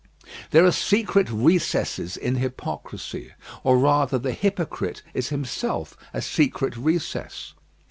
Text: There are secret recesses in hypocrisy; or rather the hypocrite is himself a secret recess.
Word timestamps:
There 0.49 0.65
are 0.65 0.71
secret 0.71 1.29
recesses 1.29 2.17
in 2.17 2.37
hypocrisy; 2.37 3.33
or 3.63 3.77
rather 3.77 4.17
the 4.17 4.31
hypocrite 4.33 5.03
is 5.13 5.29
himself 5.29 5.95
a 6.11 6.23
secret 6.23 6.75
recess. 6.75 7.53